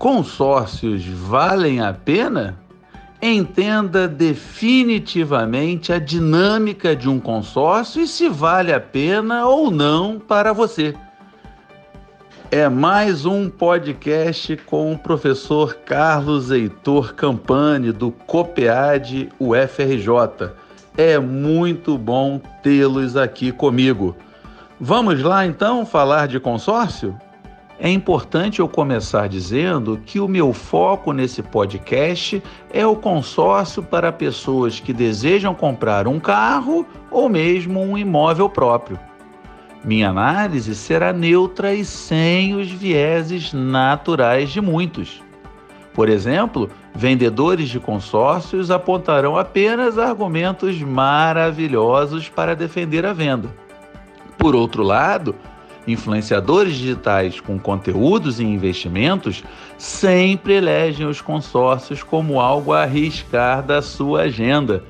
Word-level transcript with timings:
consórcios 0.00 1.04
valem 1.04 1.82
a 1.82 1.92
pena? 1.92 2.58
Entenda 3.20 4.08
definitivamente 4.08 5.92
a 5.92 5.98
dinâmica 5.98 6.96
de 6.96 7.06
um 7.06 7.20
consórcio 7.20 8.00
e 8.00 8.08
se 8.08 8.26
vale 8.26 8.72
a 8.72 8.80
pena 8.80 9.46
ou 9.46 9.70
não 9.70 10.18
para 10.18 10.54
você. 10.54 10.94
É 12.50 12.66
mais 12.66 13.26
um 13.26 13.50
podcast 13.50 14.56
com 14.64 14.94
o 14.94 14.98
professor 14.98 15.74
Carlos 15.84 16.50
Heitor 16.50 17.12
Campani, 17.12 17.92
do 17.92 18.10
COPEAD 18.10 19.28
UFRJ. 19.38 20.50
É 20.96 21.18
muito 21.18 21.98
bom 21.98 22.40
tê-los 22.62 23.18
aqui 23.18 23.52
comigo. 23.52 24.16
Vamos 24.80 25.22
lá 25.22 25.44
então 25.44 25.84
falar 25.84 26.26
de 26.26 26.40
consórcio? 26.40 27.14
É 27.82 27.88
importante 27.88 28.60
eu 28.60 28.68
começar 28.68 29.26
dizendo 29.26 29.98
que 30.04 30.20
o 30.20 30.28
meu 30.28 30.52
foco 30.52 31.14
nesse 31.14 31.42
podcast 31.42 32.42
é 32.70 32.86
o 32.86 32.94
consórcio 32.94 33.82
para 33.82 34.12
pessoas 34.12 34.78
que 34.78 34.92
desejam 34.92 35.54
comprar 35.54 36.06
um 36.06 36.20
carro 36.20 36.86
ou 37.10 37.26
mesmo 37.26 37.80
um 37.80 37.96
imóvel 37.96 38.50
próprio. 38.50 39.00
Minha 39.82 40.10
análise 40.10 40.74
será 40.74 41.10
neutra 41.10 41.72
e 41.72 41.82
sem 41.82 42.54
os 42.54 42.70
vieses 42.70 43.54
naturais 43.54 44.50
de 44.50 44.60
muitos. 44.60 45.22
Por 45.94 46.10
exemplo, 46.10 46.68
vendedores 46.94 47.70
de 47.70 47.80
consórcios 47.80 48.70
apontarão 48.70 49.38
apenas 49.38 49.96
argumentos 49.96 50.82
maravilhosos 50.82 52.28
para 52.28 52.54
defender 52.54 53.06
a 53.06 53.14
venda. 53.14 53.48
Por 54.36 54.54
outro 54.54 54.82
lado, 54.82 55.34
Influenciadores 55.90 56.76
digitais 56.76 57.40
com 57.40 57.58
conteúdos 57.58 58.38
e 58.38 58.44
investimentos 58.44 59.42
sempre 59.76 60.54
elegem 60.54 61.04
os 61.04 61.20
consórcios 61.20 62.00
como 62.02 62.40
algo 62.40 62.72
a 62.72 62.82
arriscar 62.82 63.60
da 63.60 63.82
sua 63.82 64.22
agenda. 64.22 64.84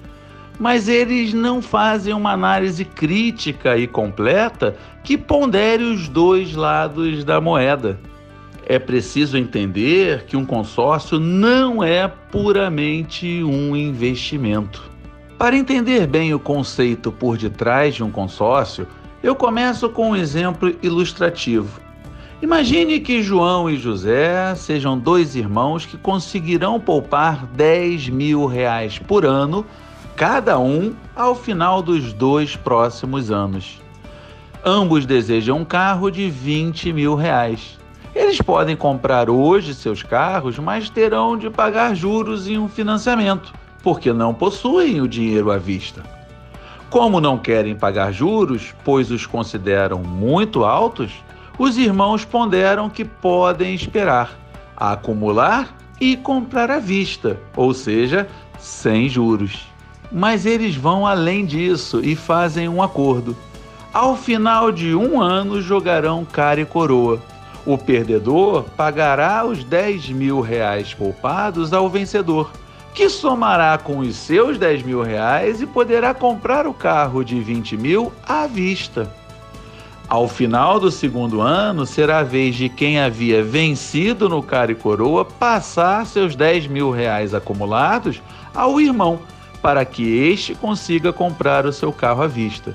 Mas 0.58 0.88
eles 0.88 1.32
não 1.32 1.62
fazem 1.62 2.12
uma 2.12 2.32
análise 2.32 2.84
crítica 2.84 3.78
e 3.78 3.86
completa 3.86 4.76
que 5.02 5.16
pondere 5.16 5.84
os 5.84 6.06
dois 6.06 6.54
lados 6.54 7.24
da 7.24 7.40
moeda. 7.40 7.98
É 8.66 8.78
preciso 8.78 9.38
entender 9.38 10.26
que 10.26 10.36
um 10.36 10.44
consórcio 10.44 11.18
não 11.18 11.82
é 11.82 12.06
puramente 12.06 13.42
um 13.42 13.74
investimento. 13.74 14.90
Para 15.38 15.56
entender 15.56 16.06
bem 16.06 16.34
o 16.34 16.38
conceito 16.38 17.10
por 17.10 17.38
detrás 17.38 17.94
de 17.94 18.04
um 18.04 18.10
consórcio, 18.10 18.86
eu 19.22 19.34
começo 19.34 19.88
com 19.90 20.10
um 20.10 20.16
exemplo 20.16 20.74
ilustrativo. 20.82 21.80
Imagine 22.40 23.00
que 23.00 23.22
João 23.22 23.68
e 23.68 23.76
José 23.76 24.54
sejam 24.54 24.98
dois 24.98 25.36
irmãos 25.36 25.84
que 25.84 25.98
conseguirão 25.98 26.80
poupar 26.80 27.44
10 27.48 28.08
mil 28.08 28.46
reais 28.46 28.98
por 28.98 29.26
ano, 29.26 29.66
cada 30.16 30.58
um, 30.58 30.94
ao 31.14 31.34
final 31.34 31.82
dos 31.82 32.14
dois 32.14 32.56
próximos 32.56 33.30
anos. 33.30 33.78
Ambos 34.64 35.04
desejam 35.04 35.58
um 35.58 35.64
carro 35.66 36.10
de 36.10 36.30
20 36.30 36.92
mil 36.94 37.14
reais. 37.14 37.78
Eles 38.14 38.40
podem 38.40 38.74
comprar 38.74 39.28
hoje 39.28 39.74
seus 39.74 40.02
carros, 40.02 40.58
mas 40.58 40.88
terão 40.88 41.36
de 41.36 41.50
pagar 41.50 41.94
juros 41.94 42.48
em 42.48 42.58
um 42.58 42.68
financiamento, 42.68 43.52
porque 43.82 44.14
não 44.14 44.32
possuem 44.32 45.00
o 45.02 45.08
dinheiro 45.08 45.50
à 45.50 45.58
vista. 45.58 46.19
Como 46.90 47.20
não 47.20 47.38
querem 47.38 47.76
pagar 47.76 48.12
juros, 48.12 48.74
pois 48.84 49.12
os 49.12 49.24
consideram 49.24 50.00
muito 50.00 50.64
altos, 50.64 51.12
os 51.56 51.78
irmãos 51.78 52.24
ponderam 52.24 52.90
que 52.90 53.04
podem 53.04 53.72
esperar, 53.72 54.36
acumular 54.76 55.72
e 56.00 56.16
comprar 56.16 56.68
à 56.68 56.80
vista, 56.80 57.38
ou 57.56 57.72
seja, 57.72 58.26
sem 58.58 59.08
juros. 59.08 59.68
Mas 60.10 60.44
eles 60.44 60.74
vão 60.74 61.06
além 61.06 61.46
disso 61.46 62.00
e 62.02 62.16
fazem 62.16 62.68
um 62.68 62.82
acordo. 62.82 63.36
Ao 63.94 64.16
final 64.16 64.72
de 64.72 64.92
um 64.92 65.22
ano, 65.22 65.62
jogarão 65.62 66.24
cara 66.24 66.60
e 66.60 66.64
coroa. 66.64 67.20
O 67.64 67.78
perdedor 67.78 68.64
pagará 68.76 69.46
os 69.46 69.62
10 69.62 70.08
mil 70.08 70.40
reais 70.40 70.92
poupados 70.92 71.72
ao 71.72 71.88
vencedor 71.88 72.50
que 72.94 73.08
somará 73.08 73.78
com 73.78 73.98
os 73.98 74.16
seus 74.16 74.58
10 74.58 74.82
mil 74.82 75.02
reais 75.02 75.60
e 75.60 75.66
poderá 75.66 76.12
comprar 76.12 76.66
o 76.66 76.74
carro 76.74 77.24
de 77.24 77.40
20 77.40 77.76
mil 77.76 78.12
à 78.26 78.46
vista. 78.46 79.10
Ao 80.08 80.26
final 80.26 80.80
do 80.80 80.90
segundo 80.90 81.40
ano, 81.40 81.86
será 81.86 82.18
a 82.18 82.24
vez 82.24 82.56
de 82.56 82.68
quem 82.68 82.98
havia 82.98 83.44
vencido 83.44 84.28
no 84.28 84.42
cara 84.42 84.72
e 84.72 84.74
coroa 84.74 85.24
passar 85.24 86.04
seus 86.04 86.34
10 86.34 86.66
mil 86.66 86.90
reais 86.90 87.32
acumulados 87.32 88.20
ao 88.52 88.80
irmão, 88.80 89.20
para 89.62 89.84
que 89.84 90.02
este 90.02 90.54
consiga 90.56 91.12
comprar 91.12 91.64
o 91.64 91.72
seu 91.72 91.92
carro 91.92 92.22
à 92.22 92.26
vista. 92.26 92.74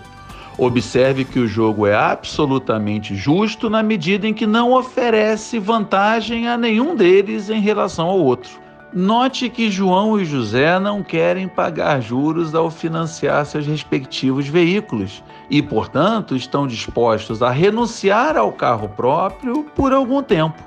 Observe 0.58 1.26
que 1.26 1.38
o 1.38 1.48
jogo 1.48 1.86
é 1.86 1.94
absolutamente 1.94 3.14
justo 3.14 3.70
na 3.70 3.84
medida 3.84 4.26
em 4.26 4.34
que 4.34 4.48
não 4.48 4.72
oferece 4.72 5.60
vantagem 5.60 6.48
a 6.48 6.58
nenhum 6.58 6.96
deles 6.96 7.50
em 7.50 7.60
relação 7.60 8.08
ao 8.08 8.18
outro. 8.18 8.65
Note 8.98 9.50
que 9.50 9.70
João 9.70 10.18
e 10.18 10.24
José 10.24 10.80
não 10.80 11.04
querem 11.04 11.50
pagar 11.50 12.00
juros 12.02 12.56
ao 12.56 12.72
financiar 12.72 13.46
seus 13.46 13.68
respectivos 13.68 14.48
veículos 14.48 15.22
e, 15.50 15.62
portanto, 15.62 16.34
estão 16.34 16.66
dispostos 16.66 17.44
a 17.44 17.52
renunciar 17.52 18.38
ao 18.38 18.54
carro 18.54 18.88
próprio 18.88 19.66
por 19.76 19.92
algum 19.92 20.24
tempo. 20.24 20.64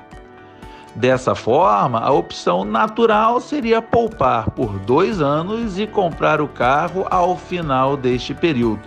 Dessa 0.94 1.34
forma, 1.34 2.00
a 2.00 2.12
opção 2.12 2.66
natural 2.66 3.40
seria 3.40 3.80
poupar 3.80 4.50
por 4.50 4.78
dois 4.80 5.22
anos 5.22 5.78
e 5.78 5.86
comprar 5.86 6.38
o 6.42 6.48
carro 6.48 7.06
ao 7.10 7.34
final 7.34 7.96
deste 7.96 8.34
período. 8.34 8.82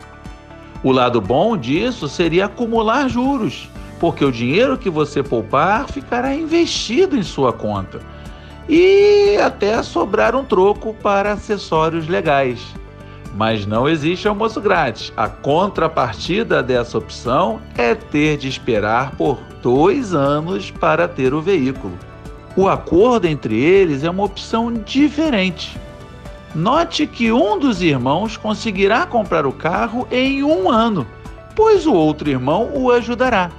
O 0.84 0.92
lado 0.92 1.20
bom 1.20 1.58
disso 1.58 2.08
seria 2.08 2.46
acumular 2.46 3.10
juros, 3.10 3.68
porque 4.00 4.24
o 4.24 4.32
dinheiro 4.32 4.78
que 4.78 4.90
você 4.90 5.24
poupar 5.24 5.88
ficará 5.88 6.32
investido 6.32 7.18
em 7.18 7.24
sua 7.24 7.52
conta 7.52 8.21
e 8.74 9.36
até 9.36 9.84
sobrar 9.84 10.34
um 10.34 10.46
troco 10.46 10.94
para 10.94 11.34
acessórios 11.34 12.08
legais. 12.08 12.66
Mas 13.36 13.66
não 13.66 13.88
existe 13.88 14.30
almoço 14.30 14.62
grátis. 14.62 15.12
A 15.18 15.28
contrapartida 15.28 16.64
dessa 16.64 16.98
opção 16.98 17.60
é 17.78 17.94
ter 17.94 18.38
de 18.38 18.48
esperar 18.48 19.12
por 19.18 19.40
dois 19.62 20.14
anos 20.14 20.72
para 20.72 21.06
ter 21.06 21.34
o 21.34 21.42
veículo. 21.42 21.98
O 22.56 22.70
acordo 22.70 23.28
entre 23.28 23.60
eles 23.60 24.06
é 24.06 24.10
uma 24.10 24.24
opção 24.24 24.72
diferente. 24.72 25.78
Note 26.56 27.06
que 27.06 27.30
um 27.30 27.60
dos 27.60 27.82
irmãos 27.82 28.38
conseguirá 28.38 29.06
comprar 29.06 29.46
o 29.46 29.52
carro 29.52 30.08
em 30.10 30.44
um 30.44 30.70
ano, 30.70 31.06
pois 31.58 31.86
o 31.86 31.94
outro 31.94 32.30
irmão 32.30 32.72
o 32.74 32.90
ajudará. 32.90 33.52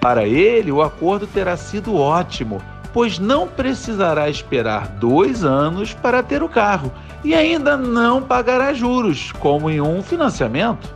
Para 0.00 0.24
ele, 0.24 0.70
o 0.70 0.82
acordo 0.82 1.26
terá 1.26 1.56
sido 1.56 1.96
ótimo, 1.96 2.60
pois 2.92 3.18
não 3.18 3.46
precisará 3.46 4.28
esperar 4.28 4.88
dois 4.88 5.44
anos 5.44 5.94
para 5.94 6.22
ter 6.22 6.42
o 6.42 6.48
carro 6.48 6.92
e 7.22 7.34
ainda 7.34 7.76
não 7.76 8.22
pagará 8.22 8.72
juros, 8.72 9.32
como 9.32 9.70
em 9.70 9.80
um 9.80 10.02
financiamento. 10.02 10.94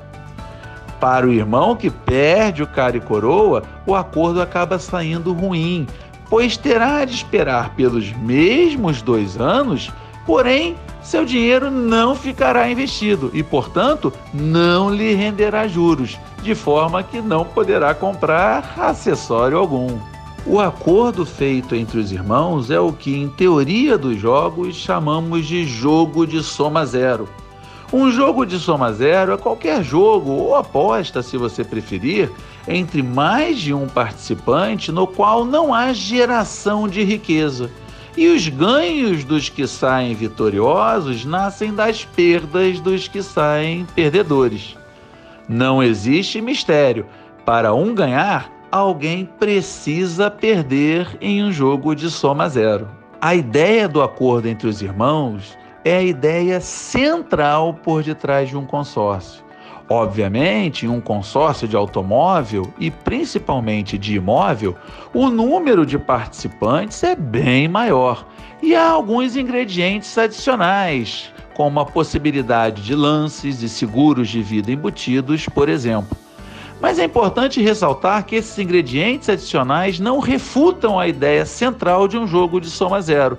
Para 0.98 1.26
o 1.26 1.32
irmão 1.32 1.76
que 1.76 1.90
perde 1.90 2.62
o 2.62 2.66
cara 2.66 2.96
e 2.96 3.00
coroa, 3.00 3.62
o 3.86 3.94
acordo 3.94 4.40
acaba 4.40 4.78
saindo 4.78 5.32
ruim, 5.32 5.86
pois 6.30 6.56
terá 6.56 7.04
de 7.04 7.14
esperar 7.14 7.74
pelos 7.74 8.10
mesmos 8.12 9.02
dois 9.02 9.38
anos, 9.38 9.92
porém 10.24 10.76
seu 11.02 11.26
dinheiro 11.26 11.70
não 11.70 12.14
ficará 12.14 12.70
investido 12.70 13.30
e, 13.34 13.42
portanto, 13.42 14.10
não 14.32 14.88
lhe 14.88 15.12
renderá 15.14 15.68
juros, 15.68 16.18
de 16.42 16.54
forma 16.54 17.02
que 17.02 17.20
não 17.20 17.44
poderá 17.44 17.94
comprar 17.94 18.74
acessório 18.78 19.58
algum. 19.58 20.13
O 20.46 20.60
acordo 20.60 21.24
feito 21.24 21.74
entre 21.74 21.98
os 21.98 22.12
irmãos 22.12 22.70
é 22.70 22.78
o 22.78 22.92
que, 22.92 23.16
em 23.16 23.30
teoria 23.30 23.96
dos 23.96 24.20
jogos, 24.20 24.76
chamamos 24.76 25.46
de 25.46 25.66
jogo 25.66 26.26
de 26.26 26.42
soma 26.42 26.84
zero. 26.84 27.26
Um 27.90 28.10
jogo 28.10 28.44
de 28.44 28.58
soma 28.58 28.92
zero 28.92 29.32
é 29.32 29.36
qualquer 29.38 29.82
jogo 29.82 30.32
ou 30.32 30.54
aposta, 30.54 31.22
se 31.22 31.38
você 31.38 31.64
preferir, 31.64 32.30
entre 32.68 33.02
mais 33.02 33.58
de 33.58 33.72
um 33.72 33.86
participante 33.86 34.92
no 34.92 35.06
qual 35.06 35.46
não 35.46 35.72
há 35.72 35.94
geração 35.94 36.86
de 36.86 37.02
riqueza. 37.02 37.70
E 38.14 38.28
os 38.28 38.46
ganhos 38.46 39.24
dos 39.24 39.48
que 39.48 39.66
saem 39.66 40.14
vitoriosos 40.14 41.24
nascem 41.24 41.72
das 41.72 42.04
perdas 42.04 42.80
dos 42.80 43.08
que 43.08 43.22
saem 43.22 43.86
perdedores. 43.94 44.76
Não 45.48 45.82
existe 45.82 46.38
mistério. 46.40 47.06
Para 47.46 47.74
um 47.74 47.94
ganhar, 47.94 48.53
alguém 48.74 49.24
precisa 49.24 50.28
perder 50.28 51.16
em 51.20 51.44
um 51.44 51.52
jogo 51.52 51.94
de 51.94 52.10
soma 52.10 52.48
zero. 52.48 52.88
A 53.20 53.32
ideia 53.32 53.86
do 53.86 54.02
acordo 54.02 54.48
entre 54.48 54.66
os 54.66 54.82
irmãos 54.82 55.56
é 55.84 55.98
a 55.98 56.02
ideia 56.02 56.60
central 56.60 57.74
por 57.74 58.02
detrás 58.02 58.48
de 58.48 58.56
um 58.56 58.66
consórcio. 58.66 59.44
Obviamente, 59.88 60.86
em 60.86 60.88
um 60.88 61.00
consórcio 61.00 61.68
de 61.68 61.76
automóvel 61.76 62.68
e 62.76 62.90
principalmente 62.90 63.96
de 63.96 64.16
imóvel, 64.16 64.76
o 65.14 65.30
número 65.30 65.86
de 65.86 65.96
participantes 65.96 67.04
é 67.04 67.14
bem 67.14 67.68
maior 67.68 68.26
e 68.60 68.74
há 68.74 68.90
alguns 68.90 69.36
ingredientes 69.36 70.18
adicionais, 70.18 71.32
como 71.54 71.78
a 71.78 71.86
possibilidade 71.86 72.82
de 72.82 72.96
lances 72.96 73.62
e 73.62 73.68
seguros 73.68 74.28
de 74.28 74.42
vida 74.42 74.72
embutidos, 74.72 75.48
por 75.48 75.68
exemplo. 75.68 76.23
Mas 76.84 76.98
é 76.98 77.04
importante 77.04 77.62
ressaltar 77.62 78.26
que 78.26 78.36
esses 78.36 78.58
ingredientes 78.58 79.30
adicionais 79.30 79.98
não 79.98 80.18
refutam 80.18 81.00
a 81.00 81.08
ideia 81.08 81.46
central 81.46 82.06
de 82.06 82.18
um 82.18 82.26
jogo 82.26 82.60
de 82.60 82.68
soma 82.68 83.00
zero, 83.00 83.38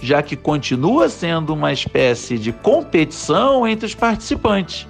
já 0.00 0.22
que 0.22 0.36
continua 0.36 1.08
sendo 1.08 1.52
uma 1.54 1.72
espécie 1.72 2.38
de 2.38 2.52
competição 2.52 3.66
entre 3.66 3.86
os 3.86 3.96
participantes. 3.96 4.86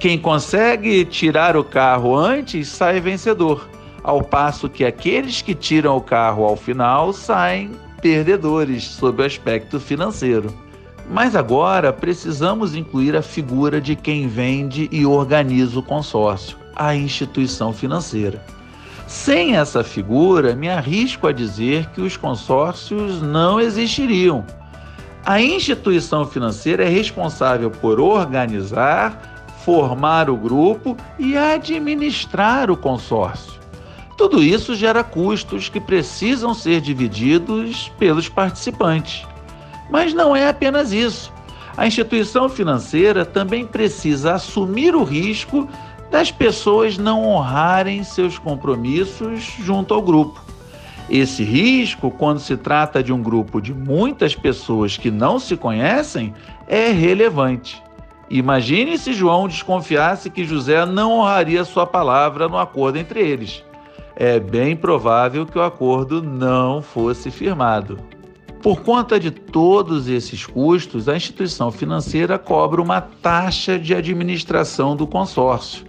Quem 0.00 0.18
consegue 0.18 1.04
tirar 1.04 1.54
o 1.54 1.62
carro 1.62 2.16
antes 2.16 2.68
sai 2.68 2.98
vencedor, 2.98 3.68
ao 4.02 4.22
passo 4.22 4.66
que 4.66 4.82
aqueles 4.82 5.42
que 5.42 5.54
tiram 5.54 5.98
o 5.98 6.00
carro 6.00 6.44
ao 6.44 6.56
final 6.56 7.12
saem 7.12 7.72
perdedores 8.00 8.84
sob 8.84 9.22
o 9.22 9.26
aspecto 9.26 9.78
financeiro. 9.78 10.48
Mas 11.10 11.36
agora 11.36 11.92
precisamos 11.92 12.74
incluir 12.74 13.14
a 13.14 13.20
figura 13.20 13.82
de 13.82 13.94
quem 13.94 14.28
vende 14.28 14.88
e 14.90 15.04
organiza 15.04 15.78
o 15.78 15.82
consórcio, 15.82 16.63
a 16.76 16.94
instituição 16.94 17.72
financeira. 17.72 18.42
Sem 19.06 19.56
essa 19.56 19.84
figura, 19.84 20.56
me 20.56 20.68
arrisco 20.68 21.26
a 21.26 21.32
dizer 21.32 21.86
que 21.90 22.00
os 22.00 22.16
consórcios 22.16 23.20
não 23.20 23.60
existiriam. 23.60 24.44
A 25.24 25.40
instituição 25.40 26.26
financeira 26.26 26.84
é 26.84 26.88
responsável 26.88 27.70
por 27.70 28.00
organizar, 28.00 29.46
formar 29.64 30.28
o 30.28 30.36
grupo 30.36 30.96
e 31.18 31.36
administrar 31.36 32.70
o 32.70 32.76
consórcio. 32.76 33.54
Tudo 34.16 34.42
isso 34.42 34.74
gera 34.74 35.02
custos 35.02 35.68
que 35.68 35.80
precisam 35.80 36.54
ser 36.54 36.80
divididos 36.80 37.90
pelos 37.98 38.28
participantes. 38.28 39.26
Mas 39.90 40.14
não 40.14 40.36
é 40.36 40.48
apenas 40.48 40.92
isso. 40.92 41.32
A 41.76 41.86
instituição 41.86 42.48
financeira 42.48 43.24
também 43.24 43.66
precisa 43.66 44.34
assumir 44.34 44.94
o 44.94 45.02
risco 45.02 45.68
das 46.10 46.30
pessoas 46.30 46.98
não 46.98 47.24
honrarem 47.24 48.04
seus 48.04 48.38
compromissos 48.38 49.42
junto 49.60 49.94
ao 49.94 50.02
grupo. 50.02 50.40
Esse 51.08 51.44
risco, 51.44 52.10
quando 52.10 52.38
se 52.38 52.56
trata 52.56 53.02
de 53.02 53.12
um 53.12 53.22
grupo 53.22 53.60
de 53.60 53.74
muitas 53.74 54.34
pessoas 54.34 54.96
que 54.96 55.10
não 55.10 55.38
se 55.38 55.56
conhecem, 55.56 56.34
é 56.66 56.88
relevante. 56.90 57.82
Imagine 58.30 58.96
se 58.96 59.12
João 59.12 59.46
desconfiasse 59.46 60.30
que 60.30 60.44
José 60.44 60.86
não 60.86 61.12
honraria 61.12 61.62
sua 61.64 61.86
palavra 61.86 62.48
no 62.48 62.56
acordo 62.56 62.98
entre 62.98 63.20
eles. 63.20 63.62
É 64.16 64.40
bem 64.40 64.74
provável 64.74 65.44
que 65.44 65.58
o 65.58 65.62
acordo 65.62 66.22
não 66.22 66.80
fosse 66.80 67.30
firmado. 67.30 67.98
Por 68.62 68.80
conta 68.80 69.20
de 69.20 69.30
todos 69.30 70.08
esses 70.08 70.46
custos, 70.46 71.06
a 71.06 71.16
instituição 71.16 71.70
financeira 71.70 72.38
cobra 72.38 72.80
uma 72.80 73.00
taxa 73.00 73.78
de 73.78 73.94
administração 73.94 74.96
do 74.96 75.06
consórcio. 75.06 75.84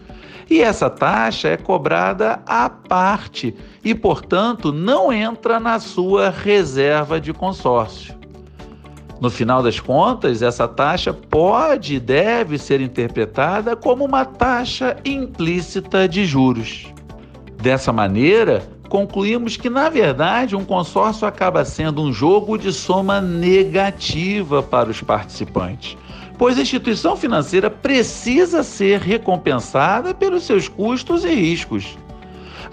E 0.49 0.61
essa 0.61 0.89
taxa 0.89 1.49
é 1.49 1.57
cobrada 1.57 2.39
à 2.45 2.69
parte 2.69 3.55
e, 3.83 3.95
portanto, 3.95 4.71
não 4.71 5.11
entra 5.11 5.59
na 5.59 5.79
sua 5.79 6.29
reserva 6.29 7.19
de 7.19 7.33
consórcio. 7.33 8.13
No 9.19 9.29
final 9.29 9.63
das 9.63 9.79
contas, 9.79 10.41
essa 10.41 10.67
taxa 10.67 11.13
pode 11.13 11.95
e 11.95 11.99
deve 11.99 12.57
ser 12.57 12.81
interpretada 12.81 13.75
como 13.75 14.05
uma 14.05 14.25
taxa 14.25 14.97
implícita 15.05 16.07
de 16.07 16.25
juros. 16.25 16.87
Dessa 17.61 17.91
maneira, 17.91 18.61
concluímos 18.89 19.57
que, 19.57 19.69
na 19.69 19.89
verdade, 19.89 20.55
um 20.55 20.65
consórcio 20.65 21.27
acaba 21.27 21.65
sendo 21.65 22.01
um 22.01 22.13
jogo 22.13 22.57
de 22.57 22.71
soma 22.71 23.19
negativa 23.19 24.61
para 24.61 24.89
os 24.89 25.01
participantes, 25.01 25.97
pois 26.37 26.57
a 26.57 26.61
instituição 26.61 27.15
financeira 27.15 27.69
precisa 27.69 28.63
ser 28.63 28.99
recompensada 28.99 30.13
pelos 30.13 30.43
seus 30.43 30.67
custos 30.67 31.23
e 31.23 31.33
riscos. 31.33 31.97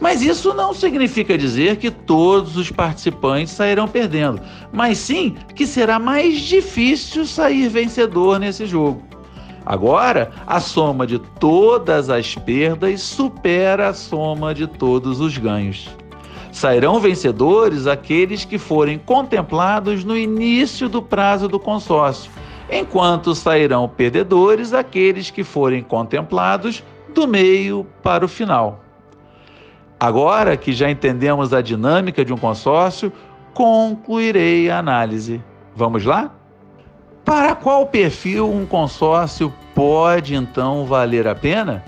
Mas 0.01 0.21
isso 0.21 0.53
não 0.55 0.75
significa 0.75 1.39
dizer 1.39 1.77
que 1.77 1.91
todos 1.91 2.57
os 2.57 2.71
participantes 2.71 3.53
sairão 3.53 3.87
perdendo, 3.87 4.41
mas 4.73 4.99
sim 4.99 5.37
que 5.55 5.67
será 5.67 5.99
mais 5.99 6.41
difícil 6.41 7.25
sair 7.25 7.69
vencedor 7.69 8.39
nesse 8.41 8.67
jogo. 8.67 9.03
Agora, 9.65 10.33
a 10.45 10.59
soma 10.59 11.07
de 11.07 11.19
todas 11.19 12.11
as 12.11 12.35
perdas 12.35 13.01
supera 13.01 13.91
a 13.91 13.95
soma 13.95 14.53
de 14.53 14.67
todos 14.67 15.21
os 15.21 15.39
ganhos. 15.39 15.89
Sairão 16.51 16.99
vencedores 16.99 17.87
aqueles 17.87 18.45
que 18.45 18.59
forem 18.59 18.99
contemplados 18.99 20.05
no 20.05 20.19
início 20.19 20.89
do 20.89 21.01
prazo 21.01 21.49
do 21.49 21.61
consórcio, 21.61 22.31
enquanto 22.73 23.35
sairão 23.35 23.87
perdedores 23.87 24.73
aqueles 24.73 25.31
que 25.31 25.45
forem 25.45 25.83
contemplados 25.83 26.83
do 27.15 27.29
meio 27.29 27.87
para 28.03 28.25
o 28.25 28.29
final. 28.29 28.81
Agora 30.01 30.57
que 30.57 30.73
já 30.73 30.91
entendemos 30.91 31.53
a 31.53 31.61
dinâmica 31.61 32.25
de 32.25 32.33
um 32.33 32.39
consórcio, 32.39 33.13
concluirei 33.53 34.71
a 34.71 34.79
análise. 34.79 35.41
Vamos 35.77 36.05
lá? 36.05 36.33
Para 37.25 37.55
qual 37.55 37.87
perfil 37.87 38.51
um 38.51 38.67
consórcio 38.67 39.53
pode 39.75 40.35
então 40.35 40.87
valer 40.87 41.29
a 41.29 41.35
pena? 41.35 41.85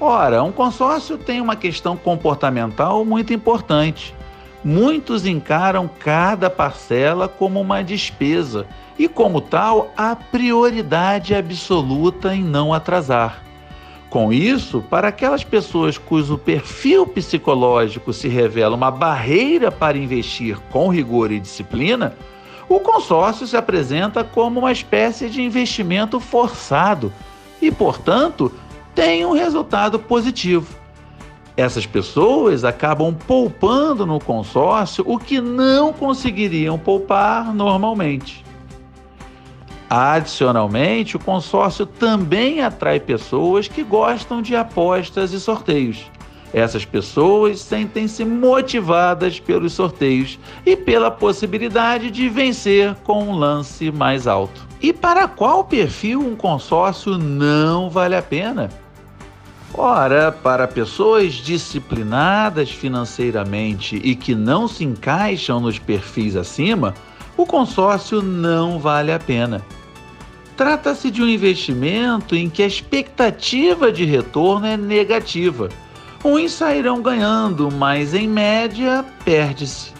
Ora, 0.00 0.42
um 0.42 0.52
consórcio 0.52 1.18
tem 1.18 1.40
uma 1.40 1.56
questão 1.56 1.96
comportamental 1.96 3.04
muito 3.04 3.34
importante. 3.34 4.14
Muitos 4.68 5.24
encaram 5.24 5.88
cada 5.88 6.50
parcela 6.50 7.28
como 7.28 7.60
uma 7.60 7.84
despesa 7.84 8.66
e, 8.98 9.06
como 9.06 9.40
tal, 9.40 9.92
a 9.96 10.16
prioridade 10.16 11.36
absoluta 11.36 12.34
em 12.34 12.42
não 12.42 12.74
atrasar. 12.74 13.44
Com 14.10 14.32
isso, 14.32 14.82
para 14.90 15.06
aquelas 15.06 15.44
pessoas 15.44 15.98
cujo 15.98 16.36
perfil 16.36 17.06
psicológico 17.06 18.12
se 18.12 18.26
revela 18.26 18.74
uma 18.74 18.90
barreira 18.90 19.70
para 19.70 19.96
investir 19.96 20.58
com 20.72 20.88
rigor 20.88 21.30
e 21.30 21.38
disciplina, 21.38 22.16
o 22.68 22.80
consórcio 22.80 23.46
se 23.46 23.56
apresenta 23.56 24.24
como 24.24 24.58
uma 24.58 24.72
espécie 24.72 25.30
de 25.30 25.42
investimento 25.42 26.18
forçado 26.18 27.12
e, 27.62 27.70
portanto, 27.70 28.50
tem 28.96 29.24
um 29.24 29.32
resultado 29.32 29.96
positivo. 29.96 30.85
Essas 31.56 31.86
pessoas 31.86 32.64
acabam 32.64 33.14
poupando 33.14 34.04
no 34.04 34.20
consórcio 34.20 35.02
o 35.06 35.18
que 35.18 35.40
não 35.40 35.92
conseguiriam 35.92 36.78
poupar 36.78 37.54
normalmente. 37.54 38.44
Adicionalmente, 39.88 41.16
o 41.16 41.20
consórcio 41.20 41.86
também 41.86 42.60
atrai 42.60 43.00
pessoas 43.00 43.68
que 43.68 43.82
gostam 43.82 44.42
de 44.42 44.54
apostas 44.54 45.32
e 45.32 45.40
sorteios. 45.40 46.10
Essas 46.52 46.84
pessoas 46.84 47.60
sentem-se 47.60 48.24
motivadas 48.24 49.40
pelos 49.40 49.72
sorteios 49.72 50.38
e 50.64 50.76
pela 50.76 51.10
possibilidade 51.10 52.10
de 52.10 52.28
vencer 52.28 52.94
com 53.04 53.24
um 53.24 53.36
lance 53.36 53.90
mais 53.90 54.26
alto. 54.26 54.66
E 54.82 54.92
para 54.92 55.26
qual 55.26 55.64
perfil 55.64 56.20
um 56.20 56.36
consórcio 56.36 57.16
não 57.16 57.88
vale 57.88 58.14
a 58.14 58.22
pena? 58.22 58.70
Ora, 59.74 60.32
para 60.32 60.66
pessoas 60.66 61.34
disciplinadas 61.34 62.70
financeiramente 62.70 63.96
e 63.96 64.14
que 64.14 64.34
não 64.34 64.66
se 64.66 64.84
encaixam 64.84 65.60
nos 65.60 65.78
perfis 65.78 66.36
acima, 66.36 66.94
o 67.36 67.44
consórcio 67.44 68.22
não 68.22 68.78
vale 68.78 69.12
a 69.12 69.18
pena. 69.18 69.62
Trata-se 70.56 71.10
de 71.10 71.22
um 71.22 71.28
investimento 71.28 72.34
em 72.34 72.48
que 72.48 72.62
a 72.62 72.66
expectativa 72.66 73.92
de 73.92 74.06
retorno 74.06 74.66
é 74.66 74.76
negativa. 74.76 75.68
Uns 76.24 76.52
sairão 76.52 77.02
ganhando, 77.02 77.70
mas 77.70 78.14
em 78.14 78.26
média 78.26 79.04
perde-se. 79.22 79.92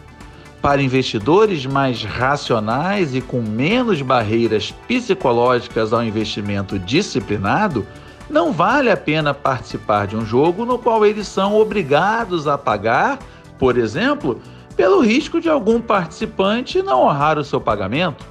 Para 0.63 0.83
investidores 0.83 1.67
mais 1.67 2.03
racionais 2.03 3.15
e 3.15 3.21
com 3.21 3.43
menos 3.43 4.01
barreiras 4.01 4.73
psicológicas 4.89 5.93
ao 5.93 6.03
investimento 6.03 6.79
disciplinado, 6.79 7.87
não 8.29 8.53
vale 8.53 8.91
a 8.91 8.97
pena 8.97 9.33
participar 9.33 10.07
de 10.07 10.17
um 10.17 10.25
jogo 10.25 10.65
no 10.65 10.79
qual 10.79 11.05
eles 11.07 11.27
são 11.27 11.57
obrigados 11.57 12.47
a 12.47 12.59
pagar, 12.59 13.19
por 13.59 13.79
exemplo, 13.79 14.41
pelo 14.77 15.01
risco 15.01 15.41
de 15.41 15.49
algum 15.49 15.81
participante 15.81 16.83
não 16.83 17.03
honrar 17.03 17.39
o 17.39 17.45
seu 17.45 17.61
pagamento. 17.61 18.25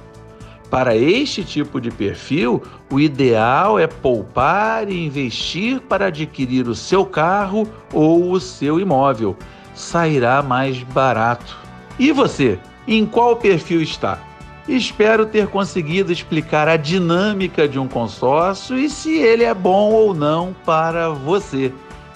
Para 0.70 0.96
este 0.96 1.44
tipo 1.44 1.80
de 1.80 1.90
perfil, 1.90 2.62
o 2.90 2.98
ideal 2.98 3.78
é 3.78 3.86
poupar 3.86 4.88
e 4.88 5.06
investir 5.06 5.80
para 5.80 6.06
adquirir 6.06 6.68
o 6.68 6.74
seu 6.74 7.04
carro 7.06 7.68
ou 7.92 8.32
o 8.32 8.40
seu 8.40 8.80
imóvel. 8.80 9.36
Sairá 9.74 10.42
mais 10.42 10.82
barato. 10.82 11.56
E 11.98 12.10
você, 12.12 12.58
em 12.86 13.06
qual 13.06 13.36
perfil 13.36 13.80
está? 13.80 14.18
Espero 14.68 15.26
ter 15.26 15.46
conseguido 15.46 16.10
explicar 16.10 16.66
a 16.66 16.76
dinâmica 16.76 17.68
de 17.68 17.78
um 17.78 17.86
consórcio 17.86 18.76
e 18.76 18.90
se 18.90 19.16
ele 19.16 19.44
é 19.44 19.54
bom 19.54 19.92
ou 19.92 20.12
não 20.12 20.54
para 20.64 21.08
você, 21.08 21.72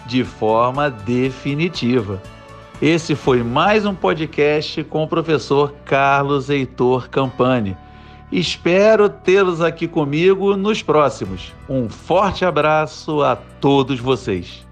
de 0.07 0.25
forma 0.25 0.90
definitiva. 0.90 2.21
Esse 2.83 3.14
foi 3.14 3.45
mais 3.45 3.87
um 3.87 3.95
podcast 3.95 4.83
com 4.85 5.04
o 5.04 5.09
professor 5.09 5.73
Carlos 5.85 6.50
Heitor 6.50 7.09
Campani. 7.09 7.76
Espero 8.33 9.09
tê-los 9.09 9.61
aqui 9.61 9.87
comigo 9.87 10.57
nos 10.57 10.83
próximos. 10.83 11.52
Um 11.69 11.88
forte 11.88 12.45
abraço 12.45 13.23
a 13.23 13.37
todos 13.37 14.00
vocês. 14.00 14.70